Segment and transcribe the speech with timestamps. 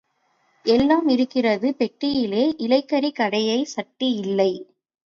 [0.65, 4.51] எல்லாம் இருக்கிறது பெட்டியிலே, இலைக்கறி கடையச் சட்டி இல்லை.